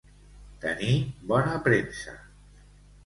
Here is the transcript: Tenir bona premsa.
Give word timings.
Tenir 0.63 0.95
bona 1.33 1.61
premsa. 1.69 2.17